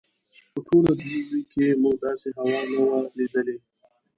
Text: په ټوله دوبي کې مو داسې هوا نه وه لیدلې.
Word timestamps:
په 0.51 0.59
ټوله 0.65 0.91
دوبي 0.99 1.41
کې 1.51 1.65
مو 1.81 1.91
داسې 2.03 2.29
هوا 2.37 2.59
نه 2.71 2.79
وه 2.87 2.99
لیدلې. 3.17 3.57